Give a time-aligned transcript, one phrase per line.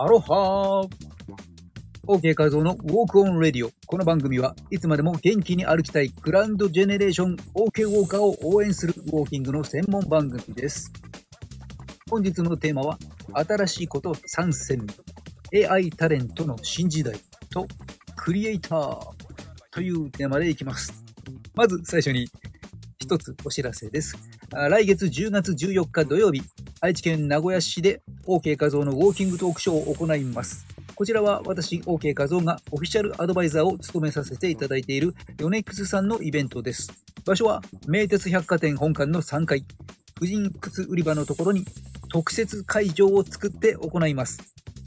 [0.00, 0.88] アロハー
[2.06, 3.72] !OK 画像のウォークオンレディオ。
[3.84, 10.92] この番組はいつまでも元気に歩きたいグランドジェネレーション OK ウォーカーを応援するウォーキングの専門番組です。
[12.08, 12.96] 本日のテーマは
[13.32, 14.86] 新しいこと参戦。
[15.52, 17.16] AI タレントの新時代
[17.50, 17.66] と
[18.14, 19.00] クリエイター
[19.72, 21.04] というテーマでいきます。
[21.56, 22.28] まず最初に
[23.00, 24.16] 一つお知らせです。
[24.52, 26.40] 来月10月14日土曜日、
[26.80, 30.64] 愛知県名古屋市で OK 画像のウォーキングトークショーを行います。
[30.94, 36.92] こちらは私 OK 画像がオフィシャルアドバイザーを務めさせていただいているヨネックスさんのイベントです。
[37.24, 39.64] 場所は名鉄百貨店本館の3階、
[40.18, 41.64] 婦人靴売り場のところに
[42.10, 44.38] 特設会場を作って行います。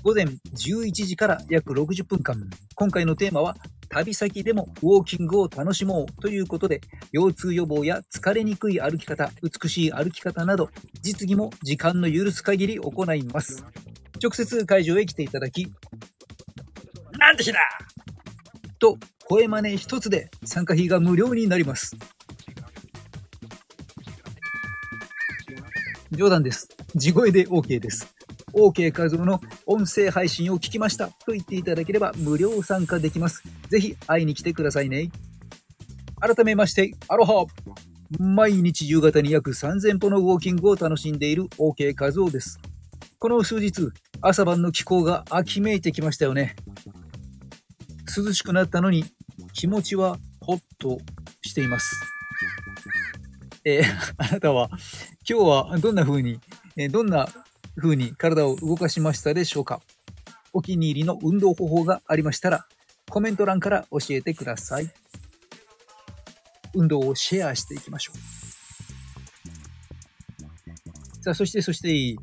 [0.02, 2.50] 午前11時から約60分間。
[2.74, 3.58] 今回のテーマは
[3.92, 6.82] 旅先でもウォーキングを楽しもうということで、
[7.12, 10.70] 腰痛予防や疲れにくい歩き方、美しい歩き方など、
[11.02, 13.66] 実技も時間の許す限り行います。
[14.22, 15.68] 直接会場へ来ていただき、
[17.20, 17.60] なんでしだ
[18.80, 21.96] と声真似一つで参加費が無料になります。
[26.12, 26.70] 冗談です。
[26.96, 28.14] 地声で OK です。
[28.54, 33.44] OK 画像の音声配信を聞きましたと言っていただければ無料参加できます。
[33.72, 35.10] ぜひ会いに来てくださいね。
[36.20, 37.46] 改めまして、アロハ
[38.20, 42.60] 毎日夕方に約3000歩のウォーキングを楽しんでいる OK 画像です。
[43.18, 43.88] この数日、
[44.20, 46.58] 朝晩の気候が秋めいてきましたよね。
[48.14, 49.06] 涼しくなったのに
[49.54, 50.98] 気持ちはホッと
[51.42, 51.96] しています。
[53.64, 54.68] えーあなたは
[55.30, 56.42] 今日はどんな風に、
[56.76, 57.30] えどんな
[57.78, 59.80] 風に体を動かしましたでしょうか？
[60.52, 62.66] お気に入りの運動方法がありましたら
[63.12, 64.90] コメント欄から教えてください。
[66.74, 68.18] 運動をシェアしていきましょう。
[71.22, 72.16] さあ、そして、そして、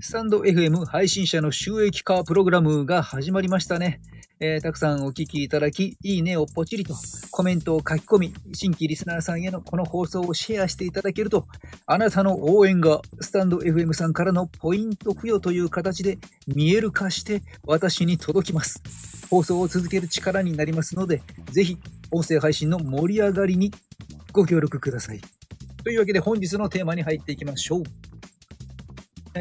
[0.00, 4.00] スタンド FM 配信者の収益化プログラムが始まりましたね。
[4.44, 6.96] えーたくさんお聞きいただき、いいねをポチリと
[7.30, 11.46] コメントを書き込み、新規リスナーさんへのこの放送をシェアしていただけると、
[11.86, 18.82] あなたの応援がスタンド FM さんからのポイント付与という形で見える化して私に届きます。
[19.30, 21.22] 放送を続ける力になりますので、
[21.52, 21.78] ぜひ
[22.10, 23.70] 音声配信の盛り上がりに
[24.32, 25.20] ご協力ください。
[25.84, 27.84] というわけで本日のテーマに入っていきましょう。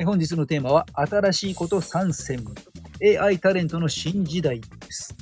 [0.05, 2.45] 本日のテーマは新しいこと参戦。
[3.03, 5.15] AI タレントの新時代です。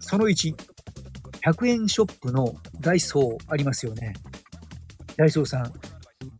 [0.00, 0.54] その1、
[1.44, 4.14] 100円ショップのダイソーありますよね。
[5.16, 5.72] ダイソーさん、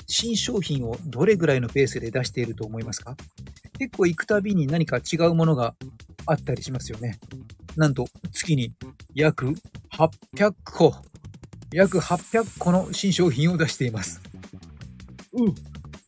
[0.07, 3.15] 新商品をどれぐらいのペースで出していると思いますか？
[3.79, 5.75] 結構行くたびに何か違うものが
[6.25, 7.19] あったりしますよね。
[7.77, 8.73] なんと月に
[9.15, 9.55] 約
[9.93, 10.97] 800個、
[11.73, 14.23] 約800個の新商品を出しています。
[15.35, 15.55] うん、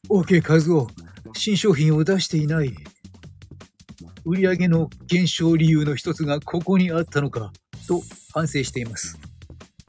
[0.08, 0.88] OK 数を
[1.34, 2.74] 新商品を出していない。
[4.24, 7.52] 売り上げの減少理由の一つがここにあったのか、
[7.86, 9.18] と反省しています。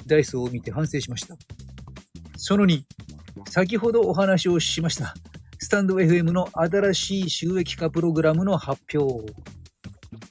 [0.06, 1.36] ダイソーを見て反省しました。
[2.38, 2.82] その2、
[3.50, 5.14] 先ほどお話をしました。
[5.60, 9.32] スタンド FM の新しい収益化プログラムの発表。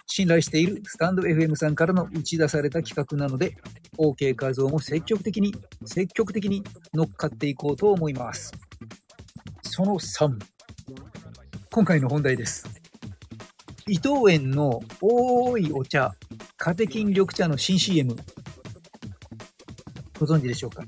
[0.07, 3.57] 信頼しているスタンド FM さんからの打ち出された企画なので、
[3.97, 5.55] OK 画像も積極的に、
[5.87, 8.53] 積極的に乗っかっていこうと思います。
[9.63, 10.37] その3、
[11.71, 12.80] 今回の本題です。
[13.91, 16.15] 伊藤園の多いお茶、
[16.57, 18.15] カテキン緑茶の新 CM。
[20.17, 20.85] ご存知でしょうか？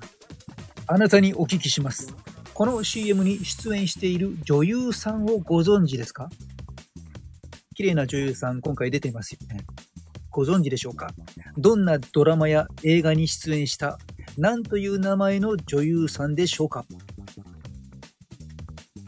[0.86, 2.14] あなたにお聞きします。
[2.54, 6.30] この CM に出演している女優さんをご存知ですか？
[7.74, 9.64] 綺麗な女優さん、今回出ていますよね。
[10.30, 11.10] ご存知でしょうか？
[11.58, 13.98] どんなドラマや映画に出演した、
[14.38, 16.84] 何という名前の女優さんでしょうか？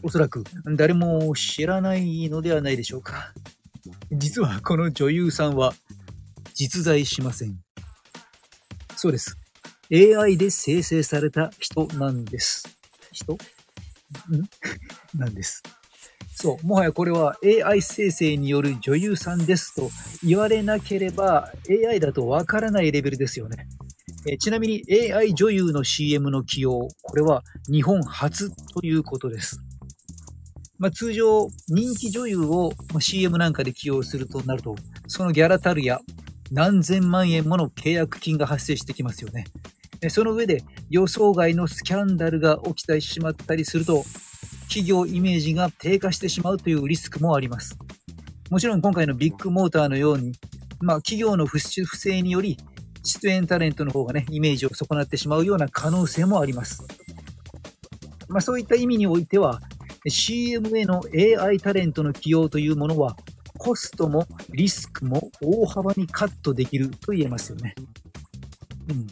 [0.03, 0.43] おそらく
[0.75, 3.31] 誰も知らないのではないでしょうか
[4.11, 5.73] 実はこの女優さんは
[6.53, 7.57] 実在しません。
[8.95, 9.37] そうです。
[9.91, 12.77] AI で生成された人なんです。
[13.11, 13.33] 人？
[13.33, 13.37] ん？
[15.17, 15.63] なんです。
[16.35, 16.65] そう。
[16.65, 19.89] もはやこれは AI 生成による女優さんですと
[20.23, 23.67] 言われなければ AI だとわからないレベルですよね。
[24.27, 29.61] えちなみに AI 女優の CM の起用、これは日本初ということです。
[30.77, 34.75] まあ、通常、人気女優を CM なんかで起用するとなると、
[35.07, 35.99] そのギャラたるや
[36.51, 39.45] 何千万円もの契約金が発生してきますよね。
[40.09, 44.03] その上で予想外のスキャンダルが起きてしまったりすると、
[44.67, 47.77] 企業イメージが低下してしまうというリスクもあります。
[48.49, 50.33] もちろん今回のビッグモーターのように、
[50.81, 52.57] まあ、企業の不不正により、
[53.03, 56.83] 出演タレントの方がね、イメージを損なってしまうような可能性もあります。
[58.27, 59.61] まあ、そういった意味においては、
[60.07, 63.15] CM への AI タレントの起用というものは、
[63.57, 67.75] コストもリスクも大幅にカットできると言えますよね。
[68.89, 69.07] うん。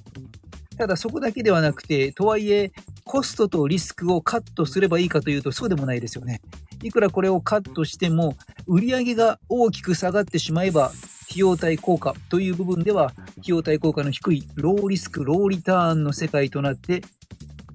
[0.78, 2.72] ただそこだけではなくて、とはいえ、
[3.06, 6.42] コストとリスクをカットすればいいかというとそうでもないですよね。
[6.82, 8.36] いくらこれをカットしても、
[8.68, 10.92] 売り上げが大きく下がってしまえば、
[11.30, 17.02] 費用対効果という部分では、費用対効果の低いローリスク、ローリターンの世界となって、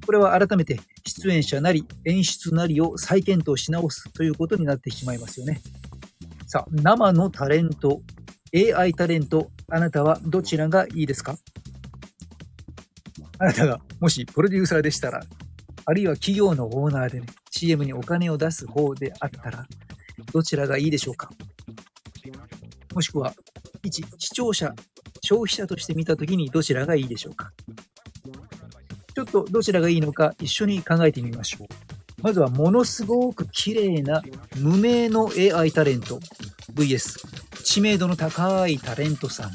[0.05, 5.61] これは改めて出演者なり演出なりを再検討し直すということになってしまいますよね。
[6.47, 8.01] さあ、生のタレント、
[8.55, 11.37] AI タレント、あなたはどちらがいいですか？
[13.39, 15.23] あなたがもしプロデューサーでしたら、
[15.85, 19.67] あるいは企業のオーナーでね、CM にお金を出す方であったら、
[20.33, 21.31] どちらがいいでしょうか？
[22.95, 23.33] もしくは、
[23.83, 24.75] 一視聴者、
[25.23, 27.53] 消費者として見たときにどちらがいいでしょうか？
[29.19, 32.23] ちょっとどちらがいいのか一緒に考えてみましょう。
[32.23, 34.23] まずはものすごく綺麗な
[34.59, 36.21] 無名の AI タレント
[36.75, 37.19] VS
[37.65, 39.51] 知名度の高いタレントさん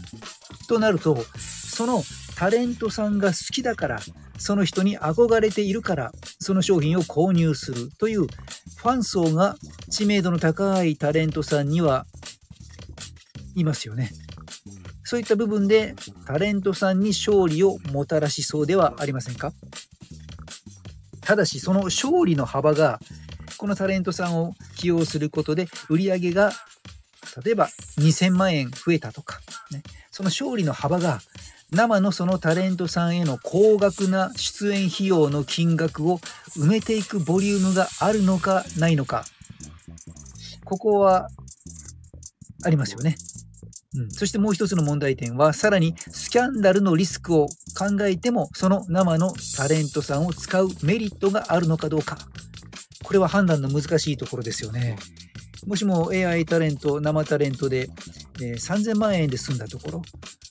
[0.68, 2.04] となるとその
[2.36, 4.00] タレントさんが好きだから
[4.38, 6.12] その人に憧れているから
[6.42, 9.56] その商品を購入するというファン層が
[9.89, 12.06] 知名度の高いタレントさんには
[13.56, 14.12] いますよね。
[15.04, 15.96] そういった部分で
[16.26, 19.54] タレントさんに勝利をもたらしそうではありませんか？
[21.22, 23.00] ただしその勝利の幅が
[23.58, 26.52] このタレントさんを起用することで売り上げが
[27.44, 29.40] 例えば2000万円増えたとか、
[29.72, 31.20] ね、その勝利の幅が
[31.72, 36.20] 生のそのタレントさんへの高額な出演費用の金額を
[36.58, 39.26] 埋めていくボリュームがあるのかないのか
[40.66, 41.30] ここは
[42.64, 43.16] ありますよね。
[43.95, 47.48] うん、そしてもう一つの問題点は、さらにスキャンダルのリスクを
[47.78, 52.18] 考えても、その生のタレントさんを使うメリットがあるのかどうか。
[53.04, 54.98] これは判断の難しいところですよね。
[55.68, 57.90] もしも AI タレント、生タレントで、
[58.42, 60.01] えー、3000万円で済んだところ、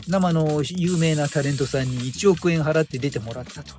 [0.09, 3.75] 生の有名なタレントさんに1億円払って出てもらったと。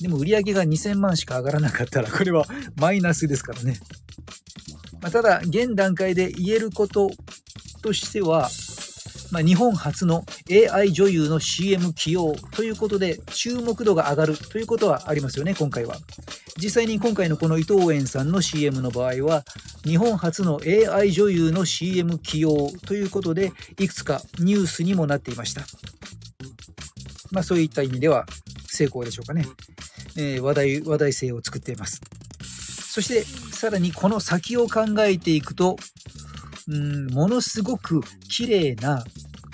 [0.00, 2.46] でも売り上げが2000万しか上がらなかったら、これは
[2.76, 3.78] マイナスですからね。
[5.00, 7.10] まあ、ただ、現段階で言えること
[7.82, 8.50] としては、
[9.30, 15.96] まあ、日本初の AI 女優の CM 起用ということで注目度が上がるということはありますよね、今回は。
[16.56, 19.44] 実際に今回のこの伊藤園さんの CM の場合は、
[19.84, 25.62] 日本初の AI 女優の CM 起用ということで、いくつかニュースにもなっていました。
[27.30, 28.26] まあそういった意味では
[28.66, 29.46] 成功でしょうかね。
[30.16, 32.00] えー、話題、話題性を作っています。
[32.42, 35.76] そしてさらにこの先を考えていくと、
[36.68, 39.02] うんものすごく綺麗な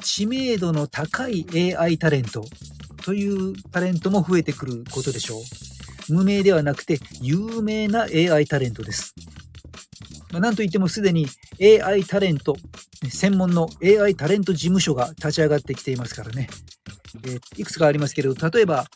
[0.02, 1.46] 知名度の高い
[1.76, 2.44] AI タレント
[3.04, 5.42] というタレントも増えてくることでしょう。
[6.12, 9.14] 無名ではなくて有名な AI タレントです。
[10.32, 11.26] まあ、なんといってもすでに
[11.60, 12.56] AI タレント、
[13.08, 16.48] 専門の AI タレント事務所が立ち上がってきていますからね。
[17.24, 18.86] えー、いくつかありますけれど、例えば、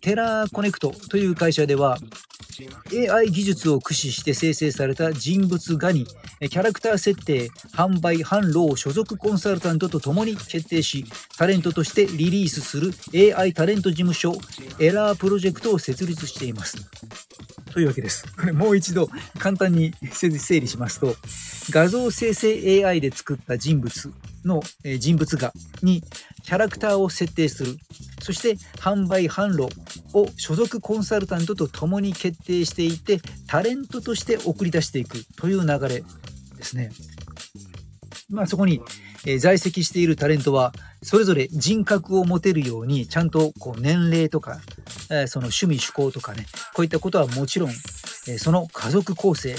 [0.00, 1.98] テラーコネクトという会社では、
[2.92, 6.06] AI 技術を駆使して生成された人物画に
[6.48, 11.04] キャラクター設定、販売、販路を所属コンサルタントと共に決定し、
[11.38, 12.92] タレントとしてリリースする
[13.36, 14.34] AI タレント事務所
[14.78, 16.76] エラープロジェクトを設立しています。
[17.72, 18.26] というわけです。
[18.36, 21.16] これもう一度簡単に整理しますと、
[21.70, 24.12] 画像生成 AI で作った人物
[24.44, 24.62] の
[24.98, 25.52] 人物画
[25.82, 26.02] に
[26.42, 27.76] キャラクターを設定する。
[28.20, 29.74] そして販売販路
[30.12, 36.04] を所属コンサルタントと共に決定していて、タレントとして送り出していくという流れ
[36.56, 36.90] ですね。
[38.28, 38.80] まあそこに、
[39.26, 44.60] え在籍しているタレントは、それぞれ人格を持てるように、ちゃんとこう年齢とか、
[45.10, 47.70] えその趣味趣向とかね、こういったことはもちろん、
[48.28, 49.54] えその家族構成、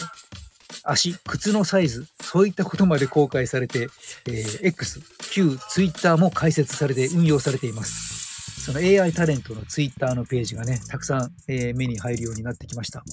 [0.83, 3.87] 足、靴のサイズ、そういったことまで公開されて、
[4.25, 5.01] えー、X、
[5.31, 8.63] 旧 Twitter も開設されて運用されています。
[8.63, 13.03] その AI タレントの Twitter のページがね、たくさん、えー、目に入るようになってきました。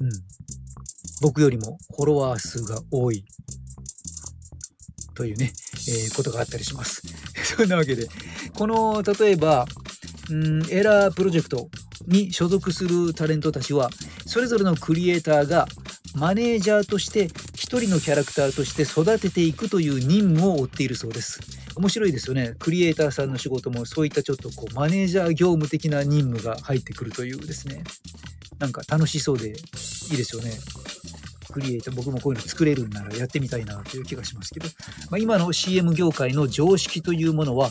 [0.00, 0.10] うん。
[1.22, 3.24] 僕よりもフォロワー数が多い
[5.14, 5.52] というね、
[5.88, 7.02] えー、ことがあったりします。
[7.56, 8.08] そんなわけで、
[8.54, 9.66] この、例えば、
[10.30, 11.68] うん、エラープロジェクト
[12.06, 13.90] に所属するタレントたちは、
[14.26, 15.68] それぞれのクリエイターが
[16.14, 21.40] マネージャーとして一人のキャラクターとして育てていくという任務を負っているそうです。
[21.76, 22.54] 面白いですよね。
[22.60, 27.82] クリエイターさんの仕事もそういったちょっとこうマネージャー業務的な任務が入ってくるというですね。
[28.60, 29.52] なんか楽しそうでい
[30.14, 30.52] いですよね。
[31.54, 34.66] クリエイター、僕もこういうの作れるんならやってみたいなという気がしますけど、
[35.08, 37.70] まあ、今の CM 業界の常識というものは、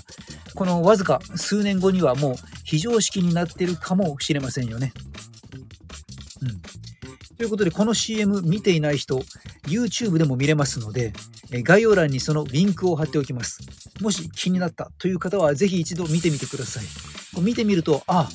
[0.56, 4.94] このわずか数年後にはもう非常識になってるかもしれませんよね。
[6.42, 6.62] うん。
[6.62, 9.22] というわということで、この CM 見ていない人、
[9.68, 11.12] YouTube でも見れますので、
[11.52, 13.60] 概要欄にそのリンクを貼っておきます。
[14.00, 17.42] もし気になったという方は、ぜひ一度見てみてください。
[17.42, 18.30] 見てみると、あ、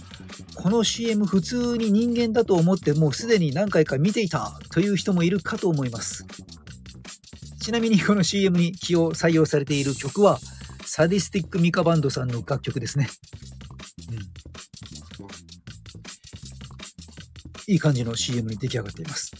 [0.61, 6.27] この CM 普通に人間だと思ってもうすでに何回か見ていたという人もいるかと思います。
[7.61, 10.41] ちなみにこの CM に起用、採用されている曲は、
[10.85, 13.09] サディスティックミカバンドさんの楽曲ですね。
[17.69, 19.31] いい感じの CM に出来上がっています。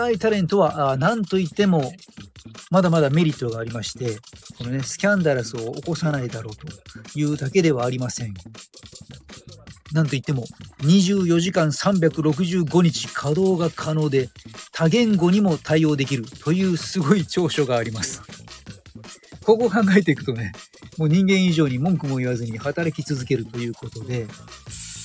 [0.00, 1.92] AI タレントは何といっても
[2.70, 4.18] まだまだメリットがありまして、
[4.56, 6.66] このね、スキャンダラスを起こさないだろうと
[7.18, 8.34] いうだけではありません。
[9.92, 10.44] なんといっても、
[10.80, 14.28] 24時間365日稼働が可能で、
[14.72, 18.22] 多言語にも対応できるというすごい長所があります。
[19.44, 20.52] ここを考えていくとね、
[20.98, 24.26] もう人間以上に文句も言わずに働き続けるということで、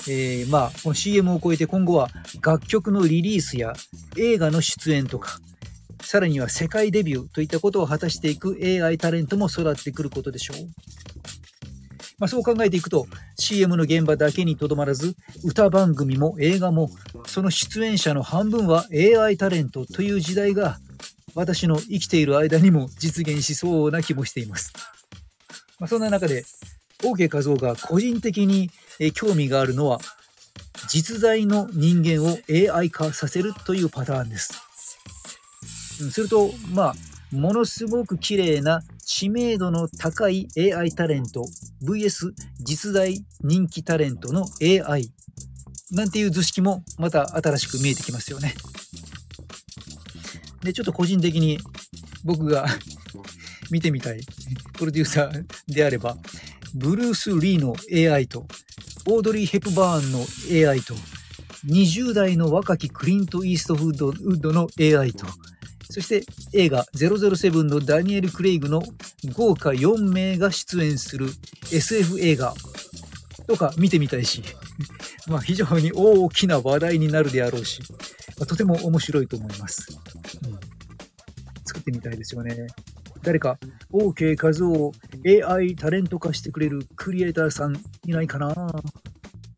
[0.10, 2.10] えー、まあ、この CM を超えて今後は
[2.42, 3.74] 楽曲のリリースや
[4.18, 5.40] 映画の出演とか、
[6.02, 10.58] さらには世界デビューといったことを果たしていく AI タレントも育ってくることでしょう。
[12.24, 13.06] まあ、そう考えていくと
[13.38, 16.90] CM の現場だけにとどまらず歌番組も映画も
[17.28, 20.78] その出演者の半分は AI タレントという時代が
[21.36, 24.72] 私の生きている間にも実現しそうな気もしています。
[25.82, 26.46] まあ、そんな中で
[27.00, 28.70] OK 画像が個人的に
[29.14, 30.00] 興味があるのは
[30.88, 34.54] 実在の人間を AI 化させるというパターンです。
[36.10, 36.96] すると、まあ、
[37.34, 41.44] ものすごく綺麗な知名度の高い AI タレント
[41.84, 45.12] VS 実在人気タレントの AI
[45.92, 48.54] なんていう図式もまた新しく見えてきますよね。
[50.64, 51.60] で、ちょっと個人的に
[52.24, 52.66] 僕が
[53.70, 54.22] 見てみたい
[54.74, 56.18] プロデューサーであれば、
[56.74, 58.48] ブルース・リーの AI と、
[59.08, 60.96] オードリー・ヘプバーンの AI と、
[61.66, 65.28] 20代の若きクリント・イーストウッドの AI と、
[65.90, 68.84] そして映画007のダニエル・クレイグの
[69.36, 71.28] 豪華4名が出演する
[71.72, 72.54] SF 映画
[73.48, 74.44] とか見てみたいし、
[75.28, 77.82] まあ非常に大きな話題になるであろうし、
[78.38, 79.88] まあ、とても面白いと思います、
[80.46, 80.60] うん。
[81.66, 82.68] 作ってみたいですよね。
[83.24, 83.58] 誰か
[83.92, 84.92] OK 画像を
[85.26, 88.54] AI タレント化してくれるクリエイターさんいないかな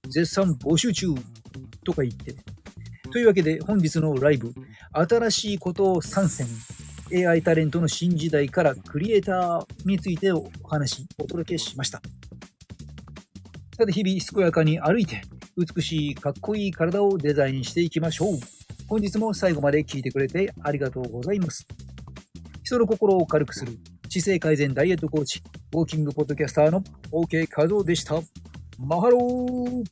[0.08, 1.08] 絶賛募集中
[1.84, 2.36] とか言って。
[3.12, 4.54] というわけで本日のライブ、
[4.92, 6.48] 新しいことを参戦。
[7.14, 12.02] AI タレントの新時代からクリエイターについてお話、お届けしました。
[13.78, 15.22] さて日々健やかに歩いて、
[15.58, 18.40] 美しいかっこいい体をデザインしていきましょう。
[18.88, 21.68] 本日も最後まで聞いてくれてありがとうございます。
[22.64, 23.74] 人の心を軽くする
[24.10, 25.44] 姿勢改善ダイエットコーチ、
[25.74, 26.82] ウォーキングポッドキャスターの
[27.12, 28.16] OK 画像でした。
[28.80, 29.84] マハロー